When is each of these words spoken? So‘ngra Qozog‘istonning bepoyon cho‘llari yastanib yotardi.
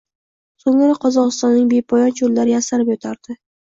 So‘ngra 0.63 0.95
Qozog‘istonning 1.05 1.69
bepoyon 1.77 2.19
cho‘llari 2.23 2.57
yastanib 2.61 2.95
yotardi. 2.99 3.43